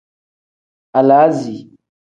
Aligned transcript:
Alaazi. 0.97 1.55